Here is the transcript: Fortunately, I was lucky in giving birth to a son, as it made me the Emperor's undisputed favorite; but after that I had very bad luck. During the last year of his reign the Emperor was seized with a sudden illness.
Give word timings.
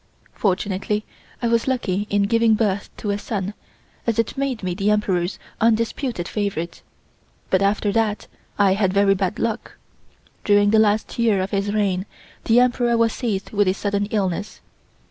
Fortunately, 0.33 1.05
I 1.43 1.47
was 1.47 1.67
lucky 1.67 2.07
in 2.09 2.23
giving 2.23 2.55
birth 2.55 2.89
to 2.97 3.11
a 3.11 3.19
son, 3.19 3.53
as 4.07 4.17
it 4.17 4.35
made 4.35 4.63
me 4.63 4.73
the 4.73 4.89
Emperor's 4.89 5.37
undisputed 5.59 6.27
favorite; 6.27 6.81
but 7.51 7.61
after 7.61 7.91
that 7.91 8.25
I 8.57 8.73
had 8.73 8.93
very 8.93 9.13
bad 9.13 9.37
luck. 9.37 9.77
During 10.43 10.71
the 10.71 10.79
last 10.79 11.19
year 11.19 11.39
of 11.39 11.51
his 11.51 11.71
reign 11.71 12.07
the 12.45 12.59
Emperor 12.61 12.97
was 12.97 13.13
seized 13.13 13.51
with 13.51 13.67
a 13.67 13.75
sudden 13.75 14.07
illness. 14.07 14.59